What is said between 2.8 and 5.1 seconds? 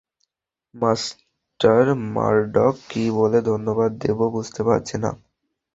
কী বলে ধন্যবাদ দেবো, বুঝতে পারছি